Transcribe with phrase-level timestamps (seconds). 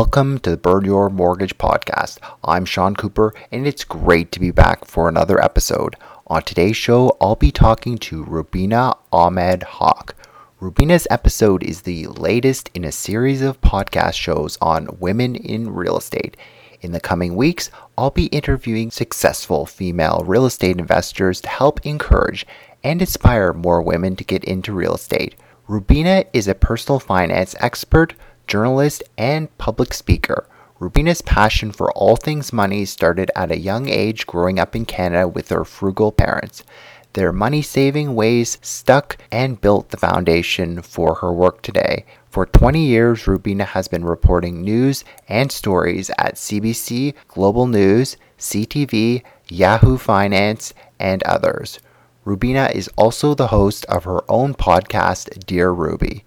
[0.00, 2.16] Welcome to the Burn Your Mortgage podcast.
[2.42, 5.94] I'm Sean Cooper, and it's great to be back for another episode.
[6.26, 10.14] On today's show, I'll be talking to Rubina Ahmed-Haq.
[10.58, 15.98] Rubina's episode is the latest in a series of podcast shows on women in real
[15.98, 16.34] estate.
[16.80, 22.46] In the coming weeks, I'll be interviewing successful female real estate investors to help encourage
[22.82, 25.34] and inspire more women to get into real estate.
[25.68, 28.14] Rubina is a personal finance expert
[28.50, 30.46] journalist, and public speaker.
[30.80, 35.28] Rubina's passion for all things money started at a young age growing up in Canada
[35.28, 36.64] with her frugal parents.
[37.12, 42.06] Their money saving ways stuck and built the foundation for her work today.
[42.28, 49.22] For 20 years, Rubina has been reporting news and stories at CBC, Global News, CTV,
[49.48, 51.78] Yahoo Finance, and others.
[52.24, 56.24] Rubina is also the host of her own podcast, Dear Rubi.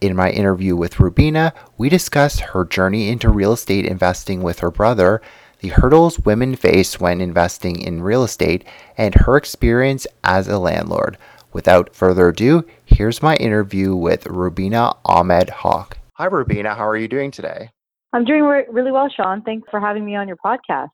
[0.00, 4.70] In my interview with Rubina, we discuss her journey into real estate investing with her
[4.70, 5.20] brother,
[5.58, 8.64] the hurdles women face when investing in real estate,
[8.96, 11.18] and her experience as a landlord.
[11.52, 15.98] Without further ado, here's my interview with Rubina Ahmed-Haq.
[16.12, 16.76] Hi, Rubina.
[16.76, 17.70] How are you doing today?
[18.12, 19.42] I'm doing re- really well, Sean.
[19.42, 20.90] Thanks for having me on your podcast.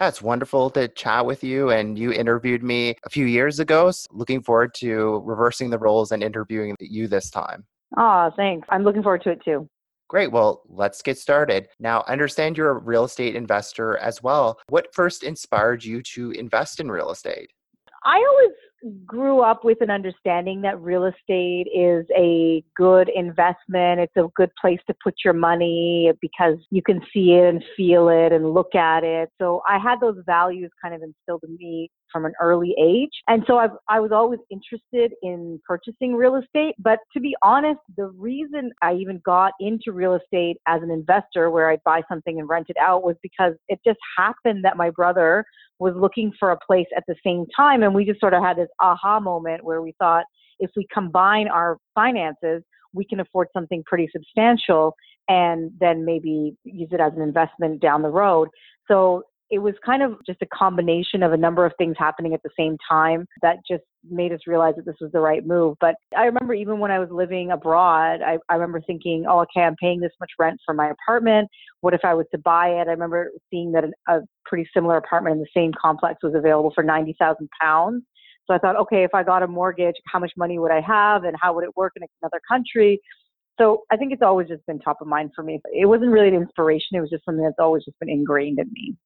[0.00, 1.70] Yeah, it's wonderful to chat with you.
[1.70, 3.90] And you interviewed me a few years ago.
[3.90, 7.64] So looking forward to reversing the roles and interviewing you this time.
[7.96, 8.66] Oh, thanks.
[8.70, 9.68] I'm looking forward to it too.
[10.08, 10.30] Great.
[10.30, 11.68] Well, let's get started.
[11.80, 14.58] Now, I understand you're a real estate investor as well.
[14.68, 17.50] What first inspired you to invest in real estate?
[18.04, 18.54] I always
[19.06, 24.00] grew up with an understanding that real estate is a good investment.
[24.00, 28.08] It's a good place to put your money because you can see it and feel
[28.10, 29.30] it and look at it.
[29.40, 33.10] So I had those values kind of instilled in me from an early age.
[33.26, 36.76] And so I've, I was always interested in purchasing real estate.
[36.78, 41.50] But to be honest, the reason I even got into real estate as an investor
[41.50, 44.90] where I'd buy something and rent it out was because it just happened that my
[44.90, 45.44] brother
[45.80, 47.82] was looking for a place at the same time.
[47.82, 50.24] And we just sort of had this aha moment where we thought
[50.60, 54.94] if we combine our finances, we can afford something pretty substantial
[55.28, 58.48] and then maybe use it as an investment down the road.
[58.86, 62.42] So it was kind of just a combination of a number of things happening at
[62.42, 65.76] the same time that just made us realize that this was the right move.
[65.80, 69.60] But I remember even when I was living abroad, I, I remember thinking, oh, okay,
[69.64, 71.48] I'm paying this much rent for my apartment.
[71.80, 72.88] What if I was to buy it?
[72.88, 76.82] I remember seeing that a pretty similar apartment in the same complex was available for
[76.82, 78.02] 90,000 pounds.
[78.46, 81.24] So I thought, okay, if I got a mortgage, how much money would I have
[81.24, 83.00] and how would it work in another country?
[83.58, 85.60] So I think it's always just been top of mind for me.
[85.72, 86.96] It wasn't really an inspiration.
[86.96, 88.96] It was just something that's always just been ingrained in me.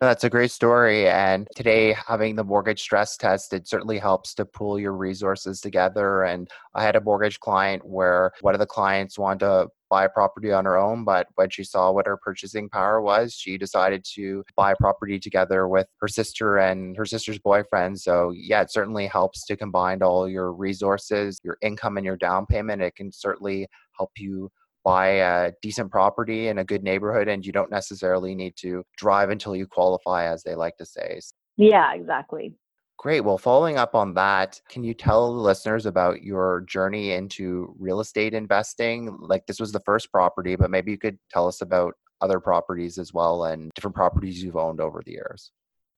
[0.00, 1.08] That's a great story.
[1.08, 6.24] And today, having the mortgage stress test, it certainly helps to pull your resources together.
[6.24, 10.08] And I had a mortgage client where one of the clients wanted to buy a
[10.08, 14.04] property on her own, but when she saw what her purchasing power was, she decided
[14.14, 17.98] to buy a property together with her sister and her sister's boyfriend.
[17.98, 22.44] So, yeah, it certainly helps to combine all your resources, your income, and your down
[22.46, 22.82] payment.
[22.82, 24.50] It can certainly help you
[24.84, 29.30] buy a decent property in a good neighborhood and you don't necessarily need to drive
[29.30, 31.20] until you qualify as they like to say.
[31.56, 32.54] Yeah exactly.
[32.98, 37.74] Great well following up on that can you tell the listeners about your journey into
[37.78, 39.16] real estate investing?
[39.20, 42.98] Like this was the first property but maybe you could tell us about other properties
[42.98, 45.50] as well and different properties you've owned over the years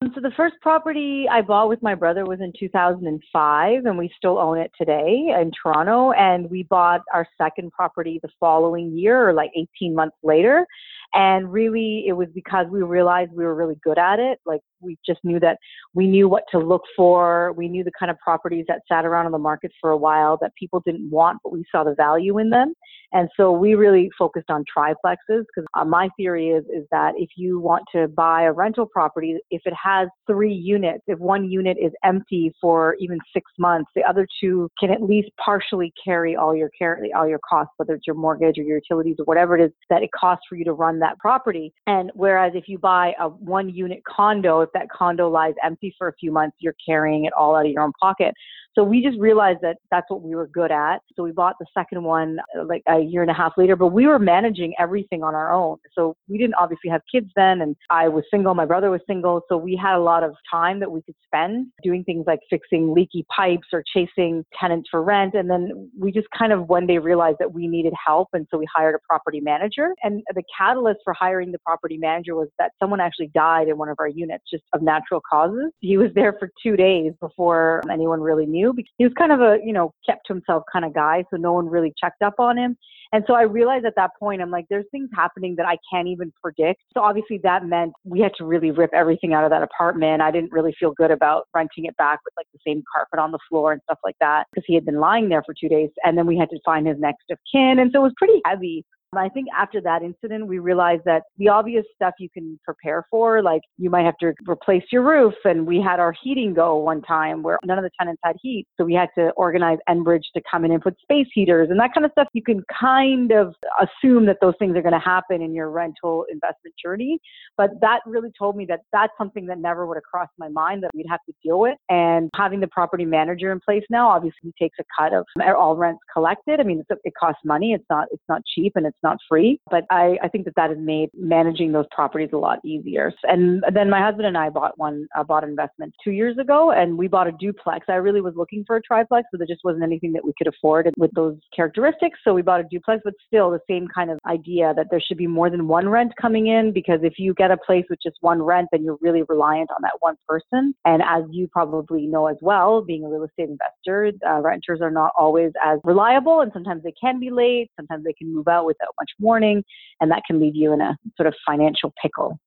[0.02, 4.12] Um, so the first property I bought with my brother was in 2005, and we
[4.16, 6.12] still own it today in Toronto.
[6.12, 10.66] And we bought our second property the following year, or like 18 months later.
[11.14, 14.38] And really, it was because we realized we were really good at it.
[14.44, 15.58] Like we just knew that
[15.94, 17.52] we knew what to look for.
[17.56, 20.38] We knew the kind of properties that sat around on the market for a while
[20.40, 22.74] that people didn't want, but we saw the value in them.
[23.12, 27.30] And so we really focused on triplexes because uh, my theory is is that if
[27.36, 31.76] you want to buy a rental property, if it has three units, if one unit
[31.80, 36.54] is empty for even six months, the other two can at least partially carry all
[36.54, 39.64] your care, all your costs, whether it's your mortgage or your utilities or whatever it
[39.64, 41.72] is that it costs for you to run that property.
[41.86, 46.12] And whereas if you buy a one unit condo, that condo lies empty for a
[46.14, 48.34] few months, you're carrying it all out of your own pocket.
[48.76, 50.98] So we just realized that that's what we were good at.
[51.14, 53.88] So we bought the second one uh, like a year and a half later, but
[53.88, 55.78] we were managing everything on our own.
[55.94, 59.40] So we didn't obviously have kids then, and I was single, my brother was single.
[59.48, 62.92] So we had a lot of time that we could spend doing things like fixing
[62.92, 65.34] leaky pipes or chasing tenants for rent.
[65.34, 68.28] And then we just kind of one day realized that we needed help.
[68.34, 69.94] And so we hired a property manager.
[70.02, 73.88] And the catalyst for hiring the property manager was that someone actually died in one
[73.88, 75.72] of our units just of natural causes.
[75.80, 78.65] He was there for two days before anyone really knew.
[78.98, 81.24] He was kind of a, you know, kept to himself kind of guy.
[81.30, 82.76] So no one really checked up on him.
[83.12, 86.08] And so I realized at that point, I'm like, there's things happening that I can't
[86.08, 86.82] even predict.
[86.92, 90.22] So obviously that meant we had to really rip everything out of that apartment.
[90.22, 93.30] I didn't really feel good about renting it back with like the same carpet on
[93.30, 95.90] the floor and stuff like that because he had been lying there for two days.
[96.04, 97.78] And then we had to find his next of kin.
[97.78, 98.84] And so it was pretty heavy.
[99.14, 103.42] I think after that incident, we realized that the obvious stuff you can prepare for,
[103.42, 105.34] like you might have to replace your roof.
[105.44, 108.66] And we had our heating go one time where none of the tenants had heat.
[108.76, 111.94] So we had to organize Enbridge to come in and put space heaters and that
[111.94, 112.28] kind of stuff.
[112.32, 116.26] You can kind of assume that those things are going to happen in your rental
[116.30, 117.18] investment journey.
[117.56, 120.82] But that really told me that that's something that never would have crossed my mind
[120.82, 121.76] that we'd have to deal with.
[121.88, 125.24] And having the property manager in place now obviously takes a cut of
[125.56, 126.60] all rents collected.
[126.60, 127.72] I mean, it costs money.
[127.72, 129.60] It's not, it's not cheap and it's not free.
[129.70, 133.12] But I, I think that that has made managing those properties a lot easier.
[133.24, 136.98] And then my husband and I bought one, uh, bought investment two years ago, and
[136.98, 137.86] we bought a duplex.
[137.88, 140.46] I really was looking for a triplex, but there just wasn't anything that we could
[140.46, 142.18] afford with those characteristics.
[142.24, 145.18] So we bought a duplex, but still the same kind of idea that there should
[145.18, 148.16] be more than one rent coming in because if you get a place with just
[148.20, 150.74] one rent, then you're really reliant on that one person.
[150.84, 154.90] And as you probably know as well, being a real estate investor, uh, renters are
[154.90, 157.70] not always as reliable, and sometimes they can be late.
[157.76, 159.64] Sometimes they can move out without much warning,
[160.00, 162.38] and that can leave you in a sort of financial pickle.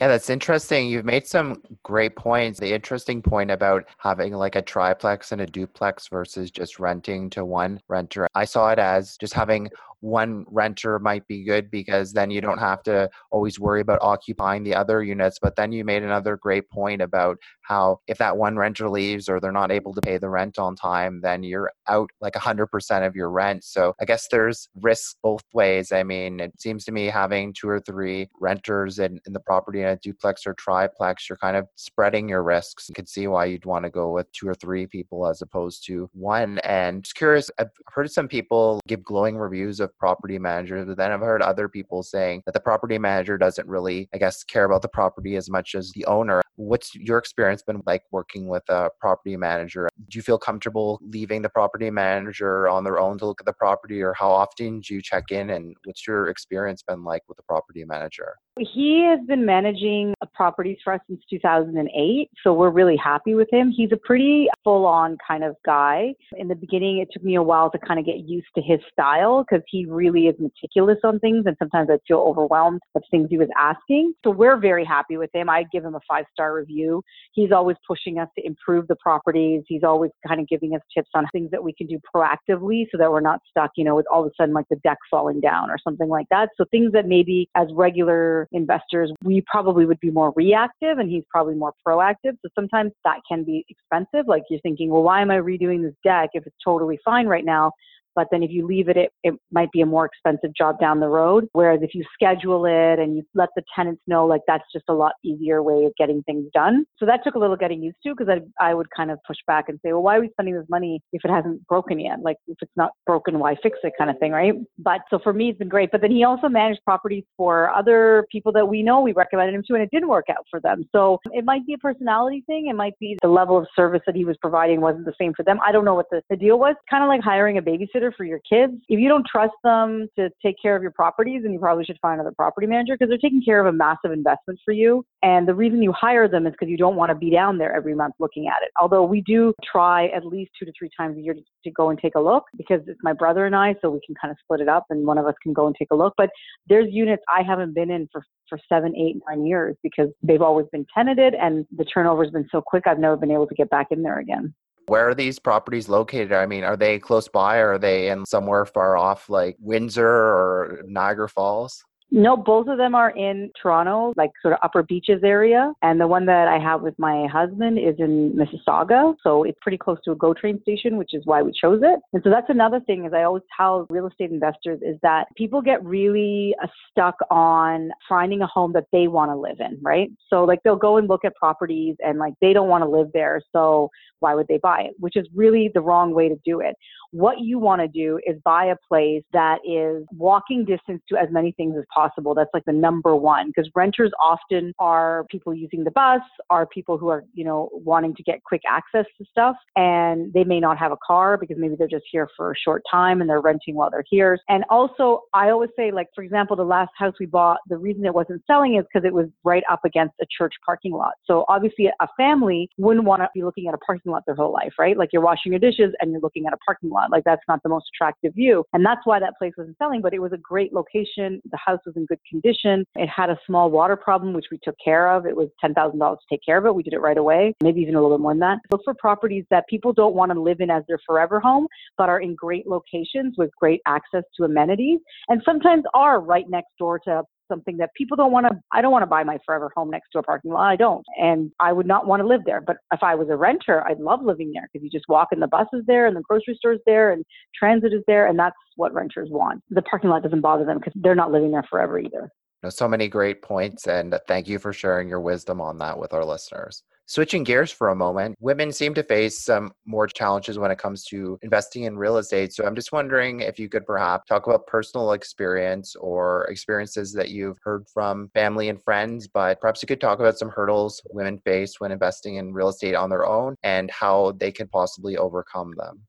[0.00, 0.88] Yeah, that's interesting.
[0.88, 2.60] You've made some great points.
[2.60, 7.46] The interesting point about having like a triplex and a duplex versus just renting to
[7.46, 8.28] one renter.
[8.34, 9.70] I saw it as just having
[10.06, 14.62] one renter might be good because then you don't have to always worry about occupying
[14.62, 15.38] the other units.
[15.42, 19.40] But then you made another great point about how if that one renter leaves or
[19.40, 23.16] they're not able to pay the rent on time, then you're out like 100% of
[23.16, 23.64] your rent.
[23.64, 25.90] So I guess there's risk both ways.
[25.90, 29.80] I mean, it seems to me having two or three renters in, in the property
[29.80, 32.88] in a duplex or triplex, you're kind of spreading your risks.
[32.88, 35.84] You can see why you'd want to go with two or three people as opposed
[35.86, 36.58] to one.
[36.58, 41.12] And just curious, I've heard some people give glowing reviews of property managers, but then
[41.12, 44.82] I've heard other people saying that the property manager doesn't really, I guess, care about
[44.82, 46.42] the property as much as the owner.
[46.56, 49.88] What's your experience been like working with a property manager?
[50.08, 53.52] Do you feel comfortable leaving the property manager on their own to look at the
[53.52, 55.50] property, or how often do you check in?
[55.50, 58.36] And what's your experience been like with the property manager?
[58.58, 63.70] He has been managing properties for us since 2008, so we're really happy with him.
[63.70, 66.14] He's a pretty full on kind of guy.
[66.38, 68.80] In the beginning, it took me a while to kind of get used to his
[68.90, 73.28] style because he really is meticulous on things, and sometimes I feel overwhelmed with things
[73.28, 74.14] he was asking.
[74.24, 75.50] So we're very happy with him.
[75.50, 77.02] I'd give him a five star review.
[77.32, 79.64] He's always pushing us to improve the properties.
[79.68, 82.96] He's always kind of giving us tips on things that we can do proactively so
[82.96, 85.40] that we're not stuck, you know, with all of a sudden like the deck falling
[85.40, 86.48] down or something like that.
[86.56, 91.24] So things that maybe as regular investors, we probably would be more reactive and he's
[91.30, 92.36] probably more proactive.
[92.42, 94.26] So sometimes that can be expensive.
[94.26, 97.44] Like you're thinking, well, why am I redoing this deck if it's totally fine right
[97.44, 97.72] now?
[98.16, 100.98] But then if you leave it, it, it might be a more expensive job down
[101.00, 101.48] the road.
[101.52, 104.94] Whereas if you schedule it and you let the tenants know, like that's just a
[104.94, 106.84] lot easier way of getting things done.
[106.98, 109.36] So that took a little getting used to because I, I would kind of push
[109.46, 112.20] back and say, well, why are we spending this money if it hasn't broken yet?
[112.22, 114.54] Like if it's not broken, why fix it kind of thing, right?
[114.78, 115.90] But so for me, it's been great.
[115.92, 119.62] But then he also managed properties for other people that we know we recommended him
[119.68, 120.84] to and it didn't work out for them.
[120.92, 122.68] So it might be a personality thing.
[122.68, 125.42] It might be the level of service that he was providing wasn't the same for
[125.42, 125.58] them.
[125.66, 126.74] I don't know what the, the deal was.
[126.88, 128.74] Kind of like hiring a babysitter for your kids.
[128.88, 131.98] If you don't trust them to take care of your properties, then you probably should
[132.00, 135.04] find another property manager because they're taking care of a massive investment for you.
[135.22, 137.74] And the reason you hire them is because you don't want to be down there
[137.74, 138.70] every month looking at it.
[138.80, 141.90] Although we do try at least two to three times a year to, to go
[141.90, 144.38] and take a look because it's my brother and I, so we can kind of
[144.42, 146.14] split it up and one of us can go and take a look.
[146.16, 146.30] But
[146.68, 150.66] there's units I haven't been in for for seven, eight, nine years because they've always
[150.70, 153.88] been tenanted and the turnover's been so quick I've never been able to get back
[153.90, 154.54] in there again.
[154.86, 156.32] Where are these properties located?
[156.32, 160.06] I mean, are they close by or are they in somewhere far off like Windsor
[160.06, 161.84] or Niagara Falls?
[162.10, 165.72] No, both of them are in Toronto, like sort of upper beaches area.
[165.82, 169.14] And the one that I have with my husband is in Mississauga.
[169.22, 171.98] So it's pretty close to a GO train station, which is why we chose it.
[172.12, 175.60] And so that's another thing is I always tell real estate investors is that people
[175.60, 180.08] get really uh, stuck on finding a home that they want to live in, right?
[180.30, 183.08] So like they'll go and look at properties and like they don't want to live
[183.14, 183.42] there.
[183.52, 184.94] So why would they buy it?
[184.98, 186.76] Which is really the wrong way to do it.
[187.10, 191.28] What you want to do is buy a place that is walking distance to as
[191.30, 191.95] many things as possible.
[192.34, 196.98] That's like the number one because renters often are people using the bus, are people
[196.98, 200.78] who are, you know, wanting to get quick access to stuff and they may not
[200.78, 203.74] have a car because maybe they're just here for a short time and they're renting
[203.74, 204.38] while they're here.
[204.48, 208.04] And also, I always say, like, for example, the last house we bought, the reason
[208.04, 211.12] it wasn't selling is because it was right up against a church parking lot.
[211.24, 214.52] So obviously, a family wouldn't want to be looking at a parking lot their whole
[214.52, 214.96] life, right?
[214.96, 217.10] Like you're washing your dishes and you're looking at a parking lot.
[217.10, 218.64] Like that's not the most attractive view.
[218.72, 221.40] And that's why that place wasn't selling, but it was a great location.
[221.50, 222.84] The house was in good condition.
[222.96, 225.26] It had a small water problem, which we took care of.
[225.26, 226.74] It was $10,000 to take care of it.
[226.74, 228.58] We did it right away, maybe even a little bit more than that.
[228.70, 231.66] Look for properties that people don't want to live in as their forever home,
[231.96, 236.72] but are in great locations with great access to amenities and sometimes are right next
[236.78, 239.70] door to something that people don't want to I don't want to buy my forever
[239.74, 240.66] home next to a parking lot.
[240.66, 241.04] I don't.
[241.20, 242.60] And I would not want to live there.
[242.60, 245.40] But if I was a renter, I'd love living there because you just walk in
[245.40, 247.24] the buses there and the grocery stores there and
[247.54, 249.62] transit is there and that's what renters want.
[249.70, 252.30] The parking lot doesn't bother them because they're not living there forever either.
[252.68, 256.24] So many great points and thank you for sharing your wisdom on that with our
[256.24, 256.82] listeners.
[257.08, 261.04] Switching gears for a moment, women seem to face some more challenges when it comes
[261.04, 262.52] to investing in real estate.
[262.52, 267.28] So I'm just wondering if you could perhaps talk about personal experience or experiences that
[267.28, 271.38] you've heard from family and friends, but perhaps you could talk about some hurdles women
[271.38, 275.74] face when investing in real estate on their own and how they can possibly overcome
[275.76, 276.00] them.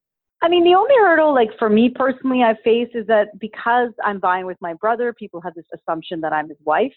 [0.41, 4.19] I mean, the only hurdle, like for me personally, I face is that because I'm
[4.19, 6.93] buying with my brother, people have this assumption that I'm his wife.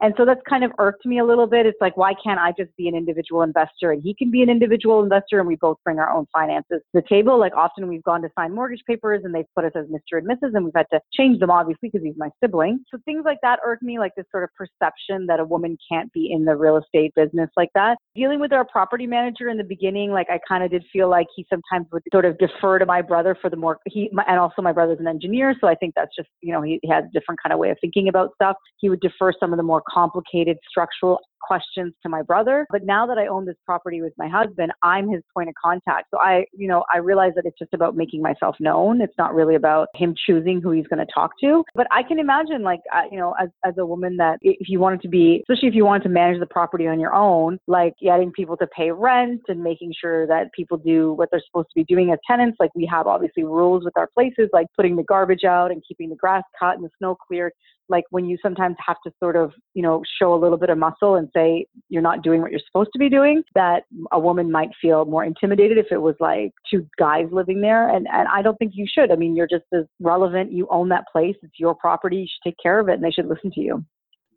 [0.00, 1.66] And so that's kind of irked me a little bit.
[1.66, 4.50] It's like, why can't I just be an individual investor and he can be an
[4.50, 7.38] individual investor and we both bring our own finances to the table?
[7.38, 10.18] Like often we've gone to sign mortgage papers and they've put us as Mr.
[10.18, 10.54] and Mrs.
[10.54, 12.80] and we've had to change them obviously because he's my sibling.
[12.90, 16.12] So things like that irk me, like this sort of perception that a woman can't
[16.12, 17.96] be in the real estate business like that.
[18.14, 21.26] Dealing with our property manager in the beginning, like I kind of did feel like
[21.34, 24.62] he sometimes would sort of defer to my brother for the more, he, and also
[24.62, 25.54] my brother's an engineer.
[25.60, 27.70] So I think that's just, you know, he, he has a different kind of way
[27.70, 28.56] of thinking about stuff.
[28.78, 32.66] He would defer some of the more complicated structural questions to my brother.
[32.70, 36.08] But now that I own this property with my husband, I'm his point of contact.
[36.10, 39.00] So I, you know, I realize that it's just about making myself known.
[39.00, 41.64] It's not really about him choosing who he's going to talk to.
[41.74, 44.80] But I can imagine, like, uh, you know, as, as a woman that if you
[44.80, 47.94] wanted to be, especially if you wanted to manage the property on your own, like
[48.02, 51.74] getting people to pay rent and making sure that people do what they're supposed to
[51.74, 52.56] be doing as tenants.
[52.58, 56.08] Like we have obviously rules with our places, like putting the garbage out and keeping
[56.08, 57.52] the grass cut and the snow cleared
[57.88, 60.78] like when you sometimes have to sort of, you know, show a little bit of
[60.78, 64.50] muscle and say you're not doing what you're supposed to be doing, that a woman
[64.50, 67.88] might feel more intimidated if it was like two guys living there.
[67.88, 69.10] And, and I don't think you should.
[69.10, 70.52] I mean, you're just as relevant.
[70.52, 71.36] You own that place.
[71.42, 72.16] It's your property.
[72.16, 73.84] You should take care of it and they should listen to you.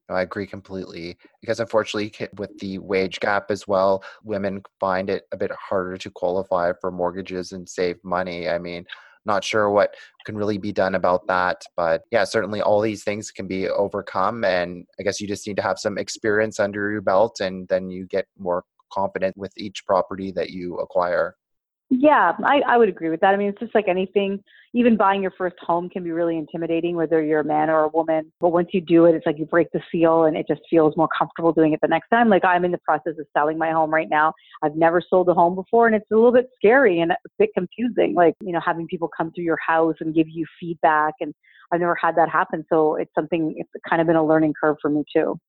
[0.09, 5.37] I agree completely because unfortunately, with the wage gap as well, women find it a
[5.37, 8.47] bit harder to qualify for mortgages and save money.
[8.47, 8.85] I mean,
[9.27, 9.93] not sure what
[10.25, 11.63] can really be done about that.
[11.75, 14.43] But yeah, certainly all these things can be overcome.
[14.43, 17.91] And I guess you just need to have some experience under your belt and then
[17.91, 21.35] you get more confident with each property that you acquire.
[21.89, 23.33] Yeah, I, I would agree with that.
[23.33, 24.43] I mean, it's just like anything,
[24.77, 27.87] even buying your first home can be really intimidating, whether you're a man or a
[27.87, 28.31] woman.
[28.39, 30.95] But once you do it, it's like you break the seal and it just feels
[30.95, 32.29] more comfortable doing it the next time.
[32.29, 34.33] Like I'm in the process of selling my home right now.
[34.61, 37.49] I've never sold a home before and it's a little bit scary and a bit
[37.55, 38.13] confusing.
[38.13, 41.15] Like, you know, having people come through your house and give you feedback.
[41.21, 41.33] And
[41.71, 42.63] I've never had that happen.
[42.69, 45.39] So it's something, it's kind of been a learning curve for me too.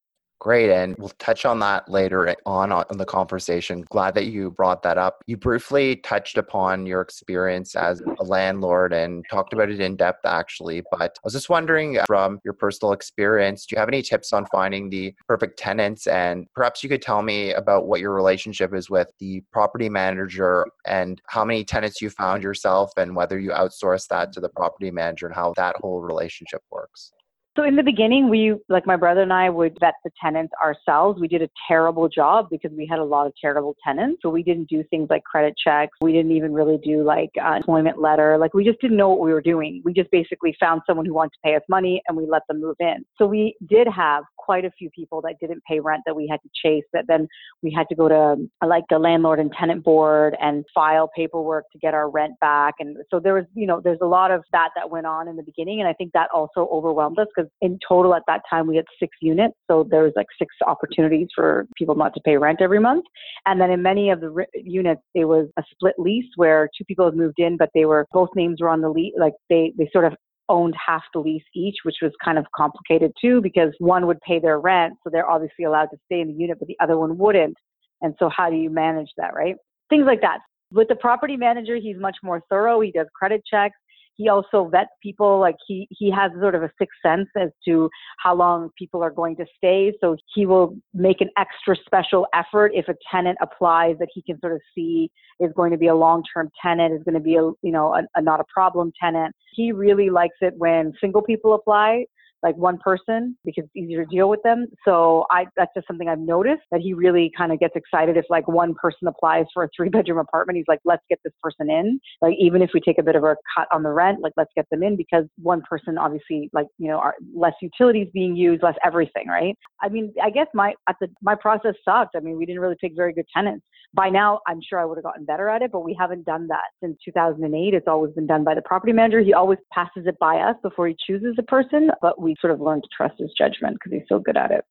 [0.40, 0.71] Great.
[0.71, 3.85] And we'll touch on that later on in the conversation.
[3.90, 5.25] Glad that you brought that up.
[5.26, 10.25] You briefly touched upon your experience as a landlord and talked about it in depth,
[10.25, 10.83] actually.
[10.92, 14.33] But I was just wondering uh, from your personal experience, do you have any tips
[14.33, 16.07] on finding the perfect tenants?
[16.07, 20.66] And perhaps you could tell me about what your relationship is with the property manager
[20.87, 24.92] and how many tenants you found yourself and whether you outsource that to the property
[24.92, 27.12] manager and how that whole relationship works.
[27.58, 31.20] So in the beginning, we, like my brother and I, would vet the tenants ourselves.
[31.20, 34.20] We did a terrible job because we had a lot of terrible tenants.
[34.22, 35.90] So we didn't do things like credit checks.
[36.00, 38.38] We didn't even really do like uh, employment letter.
[38.38, 39.82] Like we just didn't know what we were doing.
[39.84, 42.60] We just basically found someone who wanted to pay us money and we let them
[42.60, 43.04] move in.
[43.16, 46.38] So we did have quite a few people that didn't pay rent that we had
[46.42, 46.84] to chase.
[46.92, 47.26] That then
[47.60, 51.78] we had to go to like the landlord and tenant board and file paperwork to
[51.78, 52.74] get our rent back.
[52.78, 55.34] And so there was, you know, there's a lot of that that went on in
[55.34, 55.80] the beginning.
[55.80, 58.84] And I think that also overwhelmed us because in total at that time we had
[58.98, 62.80] six units, so there was like six opportunities for people not to pay rent every
[62.80, 63.04] month.
[63.46, 66.84] And then in many of the re- units, it was a split lease where two
[66.84, 69.72] people had moved in, but they were both names were on the lease, like they
[69.78, 70.14] they sort of
[70.48, 74.38] owned half the lease each, which was kind of complicated too because one would pay
[74.38, 77.18] their rent, so they're obviously allowed to stay in the unit, but the other one
[77.18, 77.56] wouldn't.
[78.00, 79.56] And so how do you manage that, right?
[79.90, 80.38] Things like that.
[80.72, 82.80] With the property manager, he's much more thorough.
[82.80, 83.76] He does credit checks.
[84.18, 85.38] He also vets people.
[85.38, 89.10] Like he, he has sort of a sixth sense as to how long people are
[89.10, 89.92] going to stay.
[90.00, 94.38] So he will make an extra special effort if a tenant applies that he can
[94.40, 95.10] sort of see
[95.40, 98.02] is going to be a long-term tenant, is going to be a, you know, a,
[98.16, 99.34] a not a problem tenant.
[99.54, 102.04] He really likes it when single people apply
[102.42, 104.66] like one person because it's easier to deal with them.
[104.85, 108.25] So I that's just something I've noticed that he really kind of gets excited if
[108.30, 110.57] like one person applies for a three bedroom apartment.
[110.57, 112.00] He's like, let's get this person in.
[112.23, 114.50] Like even if we take a bit of a cut on the rent, like let's
[114.54, 118.62] get them in because one person obviously like you know are less utilities being used,
[118.62, 119.57] less everything, right?
[119.83, 122.16] I mean, I guess my at the my process sucked.
[122.16, 123.64] I mean, we didn't really pick very good tenants.
[123.95, 126.47] By now, I'm sure I would have gotten better at it, but we haven't done
[126.49, 127.75] that since 2008.
[127.75, 129.21] It's always been done by the property manager.
[129.21, 132.61] He always passes it by us before he chooses a person, but we sort of
[132.61, 134.64] learned to trust his judgment because he's so good at it.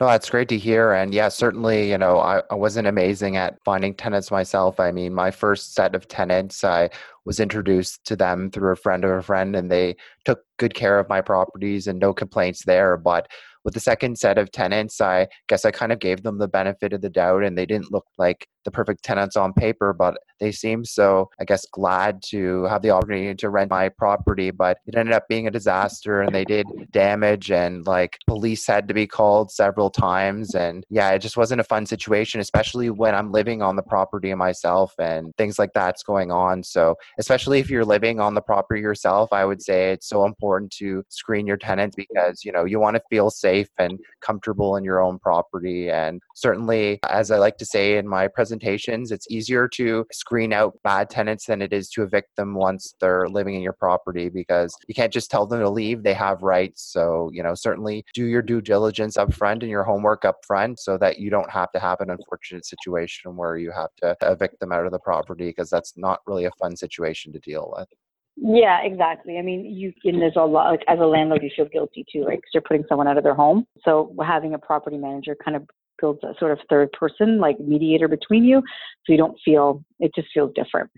[0.00, 0.92] No, that's great to hear.
[0.92, 4.80] And yeah, certainly, you know, I, I wasn't amazing at finding tenants myself.
[4.80, 6.90] I mean, my first set of tenants, I
[7.24, 9.94] was introduced to them through a friend of a friend, and they
[10.24, 12.96] took good care of my properties and no complaints there.
[12.96, 13.28] But
[13.64, 16.92] with the second set of tenants, I guess I kind of gave them the benefit
[16.92, 20.52] of the doubt and they didn't look like the perfect tenants on paper, but they
[20.52, 24.50] seemed so, I guess, glad to have the opportunity to rent my property.
[24.50, 28.88] But it ended up being a disaster and they did damage and like police had
[28.88, 30.54] to be called several times.
[30.54, 34.34] And yeah, it just wasn't a fun situation, especially when I'm living on the property
[34.34, 36.62] myself and things like that's going on.
[36.62, 40.72] So, especially if you're living on the property yourself, I would say it's so important
[40.72, 44.84] to screen your tenants because, you know, you want to feel safe and comfortable in
[44.84, 45.90] your own property.
[45.90, 50.78] And certainly, as I like to say in my presentations, it's easier to screen out
[50.82, 54.74] bad tenants than it is to evict them once they're living in your property because
[54.86, 56.02] you can't just tell them to leave.
[56.02, 56.82] They have rights.
[56.92, 60.78] So, you know, certainly do your due diligence up front and your homework up front
[60.78, 64.60] so that you don't have to have an unfortunate situation where you have to evict
[64.60, 67.88] them out of the property because that's not really a fun situation to deal with.
[68.36, 69.38] Yeah, exactly.
[69.38, 72.24] I mean, you and there's a lot like as a landlord, you feel guilty too,
[72.24, 72.38] right?
[72.38, 73.64] Because you're putting someone out of their home.
[73.84, 75.68] So having a property manager kind of
[76.12, 78.62] a sort of third person, like mediator between you,
[79.04, 80.90] so you don't feel it just feels different.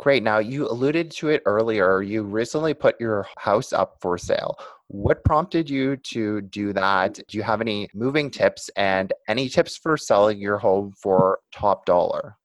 [0.00, 0.22] Great.
[0.22, 2.02] Now you alluded to it earlier.
[2.02, 4.58] You recently put your house up for sale.
[4.88, 7.14] What prompted you to do that?
[7.28, 11.86] Do you have any moving tips and any tips for selling your home for top
[11.86, 12.36] dollar?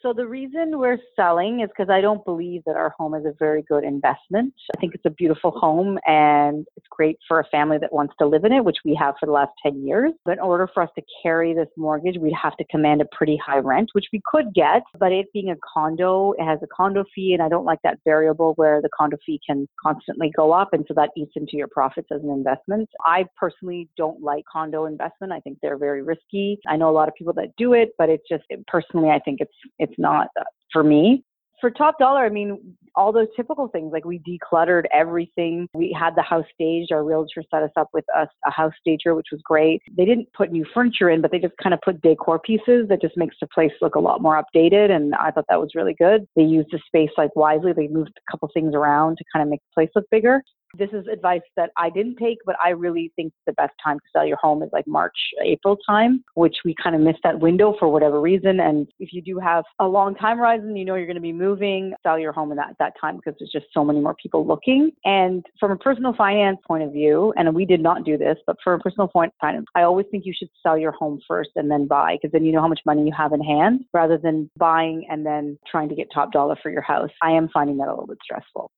[0.00, 3.32] So the reason we're selling is because I don't believe that our home is a
[3.36, 4.54] very good investment.
[4.76, 8.26] I think it's a beautiful home and it's great for a family that wants to
[8.26, 10.12] live in it, which we have for the last 10 years.
[10.24, 13.36] But in order for us to carry this mortgage, we'd have to command a pretty
[13.44, 14.82] high rent, which we could get.
[15.00, 17.98] But it being a condo, it has a condo fee, and I don't like that
[18.04, 20.72] variable where the condo fee can constantly go up.
[20.72, 22.88] And so that eats into your profits as an investment.
[23.04, 25.32] I personally don't like condo investment.
[25.32, 26.60] I think they're very risky.
[26.68, 29.40] I know a lot of people that do it, but it's just personally, I think
[29.40, 31.24] it's, it's it's not uh, for me.
[31.60, 35.66] For top dollar, I mean, all those typical things like we decluttered everything.
[35.74, 36.92] We had the house staged.
[36.92, 39.82] Our realtor set us up with a, a house stager, which was great.
[39.96, 43.02] They didn't put new furniture in, but they just kind of put decor pieces that
[43.02, 44.92] just makes the place look a lot more updated.
[44.92, 46.28] And I thought that was really good.
[46.36, 47.72] They used the space like wisely.
[47.72, 50.42] They moved a couple things around to kind of make the place look bigger.
[50.76, 54.04] This is advice that I didn't take, but I really think the best time to
[54.12, 57.74] sell your home is like March, April time, which we kind of missed that window
[57.78, 58.60] for whatever reason.
[58.60, 61.32] And if you do have a long time horizon, you know you're going to be
[61.32, 64.46] moving, sell your home in that, that time because there's just so many more people
[64.46, 64.90] looking.
[65.04, 68.56] And from a personal finance point of view, and we did not do this, but
[68.62, 71.70] from a personal point finance, I always think you should sell your home first and
[71.70, 74.50] then buy because then you know how much money you have in hand rather than
[74.58, 77.10] buying and then trying to get top dollar for your house.
[77.22, 78.70] I am finding that a little bit stressful.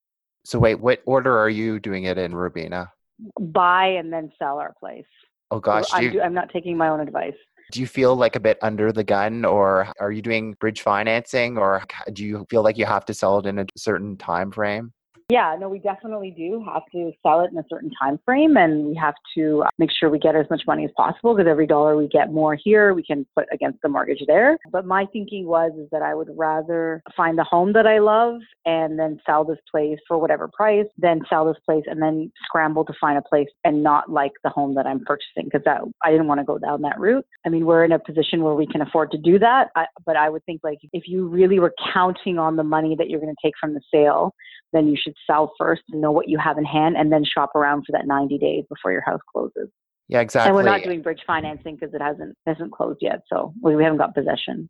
[0.45, 2.91] So wait, what order are you doing it in, Rubina?
[3.39, 5.05] Buy and then sell our place.
[5.51, 7.35] Oh gosh, I'm, you, I'm not taking my own advice.
[7.73, 11.59] Do you feel like a bit under the gun, or are you doing bridge financing,
[11.59, 14.93] or do you feel like you have to sell it in a certain time frame?
[15.31, 18.87] Yeah, no, we definitely do have to sell it in a certain time frame, and
[18.87, 21.69] we have to uh, make sure we get as much money as possible because every
[21.69, 24.59] dollar we get more here, we can put against the mortgage there.
[24.73, 28.41] But my thinking was is that I would rather find the home that I love
[28.67, 32.85] and then sell this place for whatever price, than sell this place and then scramble
[32.87, 36.11] to find a place and not like the home that I'm purchasing because that I
[36.11, 37.25] didn't want to go down that route.
[37.47, 40.17] I mean, we're in a position where we can afford to do that, I, but
[40.17, 43.33] I would think like if you really were counting on the money that you're going
[43.33, 44.35] to take from the sale,
[44.73, 47.55] then you should sell first and know what you have in hand and then shop
[47.55, 49.69] around for that 90 days before your house closes.
[50.09, 50.49] Yeah, exactly.
[50.49, 53.99] And we're not doing bridge financing because it hasn't hasn't closed yet, so we haven't
[53.99, 54.69] got possession.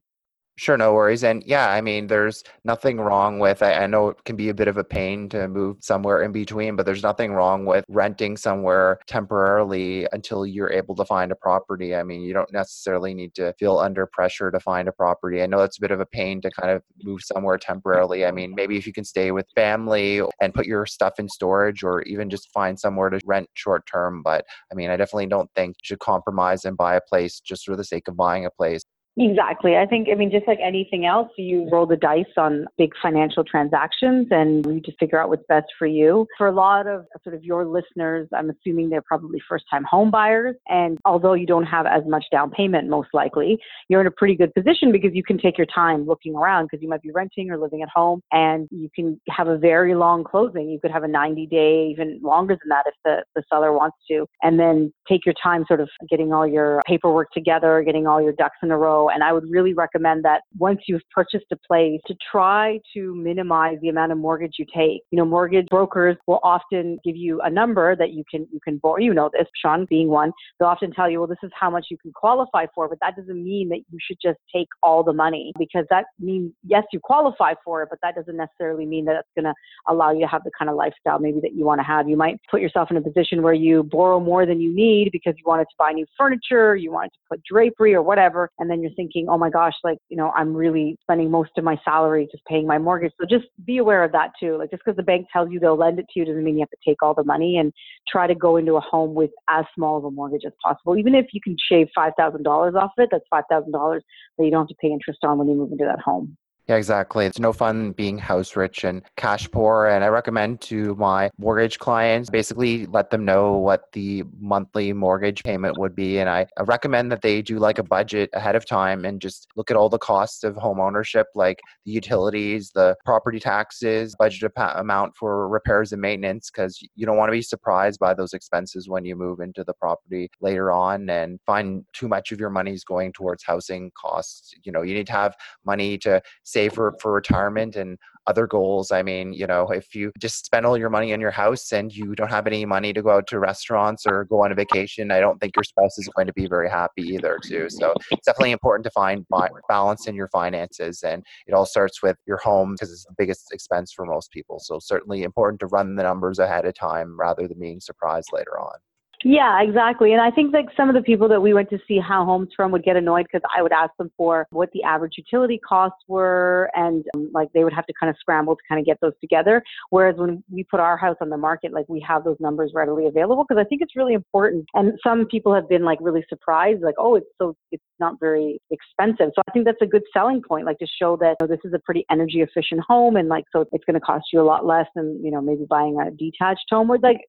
[0.56, 1.24] Sure, no worries.
[1.24, 4.54] And yeah, I mean, there's nothing wrong with, I, I, know it can be a
[4.54, 8.36] bit of a pain to move somewhere in between, but there's nothing wrong with renting
[8.36, 11.96] somewhere temporarily until you're able to find a property.
[11.96, 15.42] I mean, you don't necessarily need to feel under pressure to find a property.
[15.42, 18.26] I know that's a bit of a pain to kind of move somewhere temporarily.
[18.26, 21.82] I mean, maybe if you can stay with family and put your stuff in storage
[21.82, 24.22] or even just find somewhere to rent short term.
[24.22, 27.64] But I mean, I definitely don't think you should compromise and buy a place just
[27.64, 28.82] for the sake of buying a place.
[29.20, 29.76] Exactly.
[29.76, 33.44] I think, I mean, just like anything else, you roll the dice on big financial
[33.44, 36.26] transactions and you just figure out what's best for you.
[36.38, 40.10] For a lot of sort of your listeners, I'm assuming they're probably first time home
[40.10, 40.56] buyers.
[40.70, 43.58] And although you don't have as much down payment, most likely,
[43.90, 46.82] you're in a pretty good position because you can take your time looking around because
[46.82, 50.24] you might be renting or living at home and you can have a very long
[50.24, 50.70] closing.
[50.70, 53.98] You could have a 90 day, even longer than that if the, the seller wants
[54.10, 54.24] to.
[54.42, 58.32] And then take your time sort of getting all your paperwork together, getting all your
[58.32, 62.00] ducks in a row and I would really recommend that once you've purchased a place
[62.06, 65.02] to try to minimize the amount of mortgage you take.
[65.10, 68.78] You know, mortgage brokers will often give you a number that you can, you can
[68.78, 68.98] borrow.
[68.98, 70.32] You know this, Sean being one.
[70.58, 73.16] They'll often tell you, well, this is how much you can qualify for, but that
[73.16, 77.00] doesn't mean that you should just take all the money because that means, yes, you
[77.00, 79.54] qualify for it, but that doesn't necessarily mean that it's going to
[79.88, 82.08] allow you to have the kind of lifestyle maybe that you want to have.
[82.08, 85.34] You might put yourself in a position where you borrow more than you need because
[85.36, 88.80] you wanted to buy new furniture, you wanted to put drapery or whatever, and then
[88.80, 92.28] you're thinking, oh my gosh, like, you know, I'm really spending most of my salary
[92.30, 93.12] just paying my mortgage.
[93.20, 94.56] So just be aware of that too.
[94.58, 96.60] Like just because the bank tells you they'll lend it to you doesn't mean you
[96.60, 97.72] have to take all the money and
[98.08, 100.96] try to go into a home with as small of a mortgage as possible.
[100.96, 104.00] Even if you can shave $5,000 off of it, that's $5,000
[104.38, 106.36] that you don't have to pay interest on when you move into that home.
[106.70, 107.26] Yeah, exactly.
[107.26, 109.86] It's no fun being house rich and cash poor.
[109.86, 115.42] And I recommend to my mortgage clients basically let them know what the monthly mortgage
[115.42, 116.20] payment would be.
[116.20, 119.72] And I, recommend that they do like a budget ahead of time and just look
[119.72, 125.16] at all the costs of home ownership, like the utilities, the property taxes, budget amount
[125.16, 129.04] for repairs and maintenance, because you don't want to be surprised by those expenses when
[129.04, 132.84] you move into the property later on and find too much of your money is
[132.84, 134.54] going towards housing costs.
[134.62, 135.34] You know, you need to have
[135.66, 138.92] money to save save for, for retirement and other goals.
[138.92, 141.94] I mean, you know, if you just spend all your money in your house and
[141.94, 145.10] you don't have any money to go out to restaurants or go on a vacation,
[145.10, 147.68] I don't think your spouse is going to be very happy either, too.
[147.70, 149.26] So it's definitely important to find
[149.68, 151.02] balance in your finances.
[151.02, 154.60] And it all starts with your home because it's the biggest expense for most people.
[154.60, 158.60] So certainly important to run the numbers ahead of time rather than being surprised later
[158.60, 158.78] on.
[159.22, 160.12] Yeah, exactly.
[160.12, 162.48] And I think like some of the people that we went to see how homes
[162.56, 165.98] from would get annoyed because I would ask them for what the average utility costs
[166.08, 168.98] were and um, like they would have to kind of scramble to kind of get
[169.02, 169.62] those together.
[169.90, 173.06] Whereas when we put our house on the market, like we have those numbers readily
[173.08, 174.64] available because I think it's really important.
[174.72, 178.60] And some people have been like really surprised, like, oh, it's so, it's not very
[178.70, 179.30] expensive.
[179.34, 181.60] So I think that's a good selling point, like to show that you know, this
[181.64, 184.42] is a pretty energy efficient home and like, so it's going to cost you a
[184.42, 186.90] lot less than, you know, maybe buying a detached home.
[186.90, 187.20] Or like,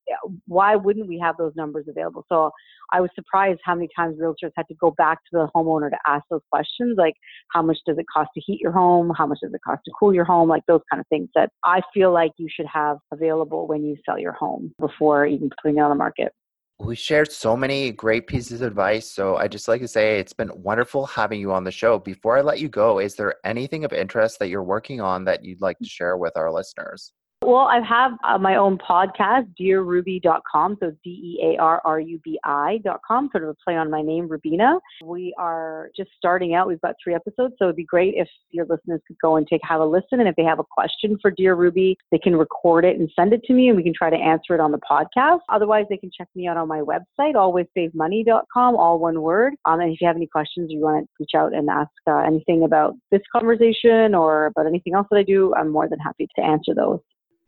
[0.47, 1.85] why wouldn't we have those numbers?
[1.91, 2.25] available.
[2.27, 2.51] So
[2.91, 5.97] I was surprised how many times realtors had to go back to the homeowner to
[6.07, 7.13] ask those questions, like
[7.49, 9.11] how much does it cost to heat your home?
[9.15, 10.49] How much does it cost to cool your home?
[10.49, 13.95] Like those kind of things that I feel like you should have available when you
[14.05, 16.33] sell your home before even putting it on the market.
[16.83, 19.09] We shared so many great pieces of advice.
[19.09, 21.99] So I just like to say it's been wonderful having you on the show.
[21.99, 25.45] Before I let you go, is there anything of interest that you're working on that
[25.45, 27.13] you'd like to share with our listeners?
[27.43, 30.77] Well, I have uh, my own podcast, dearrubi.com.
[30.79, 34.03] So D E A R R U B I.com, sort of a play on my
[34.03, 34.79] name, Rubina.
[35.03, 36.67] We are just starting out.
[36.67, 37.55] We've got three episodes.
[37.57, 40.19] So it'd be great if your listeners could go and take have a listen.
[40.19, 43.33] And if they have a question for Dear Rubi, they can record it and send
[43.33, 45.39] it to me and we can try to answer it on the podcast.
[45.49, 49.53] Otherwise, they can check me out on my website, alwayssavemoney.com, all one word.
[49.65, 51.89] Um, and if you have any questions, or you want to reach out and ask
[52.07, 55.97] uh, anything about this conversation or about anything else that I do, I'm more than
[55.97, 56.99] happy to answer those.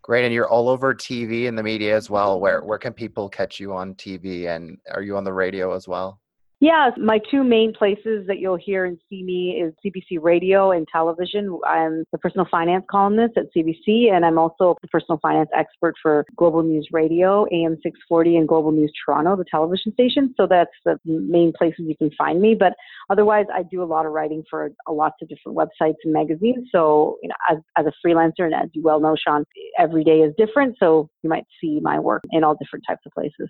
[0.03, 2.39] Great, and you're all over TV and the media as well.
[2.39, 5.87] Where where can people catch you on TV, and are you on the radio as
[5.87, 6.19] well?
[6.63, 10.87] Yeah, my two main places that you'll hear and see me is CBC Radio and
[10.89, 11.59] television.
[11.67, 16.25] I'm the personal finance columnist at CBC, and I'm also the personal finance expert for
[16.37, 20.33] Global News Radio, AM 640, and Global News Toronto, the television station.
[20.37, 22.55] So that's the main places you can find me.
[22.57, 22.75] But
[23.09, 26.69] otherwise, I do a lot of writing for lots of different websites and magazines.
[26.71, 29.43] So, you know, as, as a freelancer, and as you well know, Sean,
[29.77, 30.77] every day is different.
[30.79, 33.49] So you might see my work in all different types of places.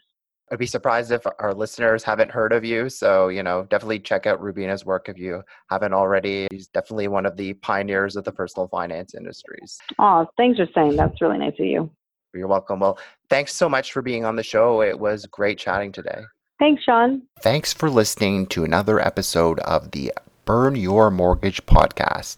[0.54, 2.88] I'd be surprised if our listeners haven't heard of you.
[2.88, 6.48] So, you know, definitely check out Rubina's work if you haven't already.
[6.52, 9.80] He's definitely one of the pioneers of the personal finance industries.
[9.98, 10.96] Oh, thanks for saying.
[10.96, 11.90] That's really nice of you.
[12.36, 12.82] You're welcome.
[12.82, 13.00] Well,
[13.32, 14.84] thanks so much for being on the show.
[14.84, 16.22] It was great chatting today.
[16.60, 17.24] Thanks, Sean.
[17.42, 20.14] Thanks for listening to another episode of the
[20.46, 22.38] Burn Your Mortgage podcast.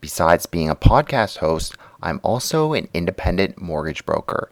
[0.00, 4.50] Besides being a podcast host, I'm also an independent mortgage broker.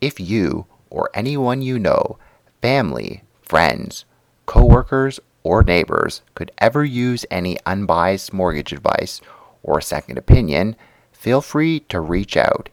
[0.00, 2.18] If you or anyone you know,
[2.60, 4.04] family, friends,
[4.46, 9.20] coworkers, or neighbors could ever use any unbiased mortgage advice
[9.62, 10.74] or second opinion,
[11.12, 12.68] feel free to reach out.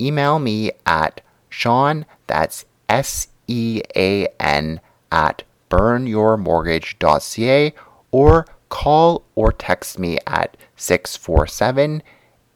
[0.00, 7.74] Email me at Sean, that's S E A N, at burnyourmortgage.ca
[8.10, 12.02] or call or text me at 647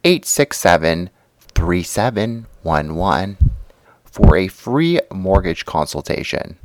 [0.03, 1.09] 867
[1.53, 3.37] 3711
[4.03, 6.57] for a free mortgage consultation.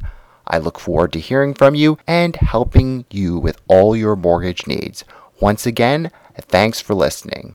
[0.48, 5.04] I look forward to hearing from you and helping you with all your mortgage needs.
[5.40, 7.54] Once again, thanks for listening.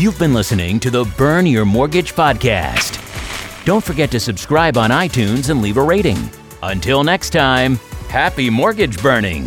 [0.00, 2.96] You've been listening to the Burn Your Mortgage podcast.
[3.66, 6.16] Don't forget to subscribe on iTunes and leave a rating.
[6.62, 7.76] Until next time,
[8.08, 9.46] happy mortgage burning.